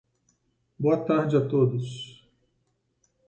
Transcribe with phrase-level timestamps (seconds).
[0.79, 2.25] Boa tarde a todos.